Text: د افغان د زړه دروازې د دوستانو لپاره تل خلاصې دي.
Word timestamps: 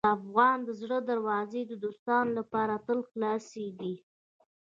د 0.03 0.07
افغان 0.17 0.57
د 0.67 0.69
زړه 0.81 0.97
دروازې 1.09 1.61
د 1.67 1.73
دوستانو 1.83 2.31
لپاره 2.39 2.75
تل 2.85 2.99
خلاصې 3.09 3.67
دي. 3.79 3.95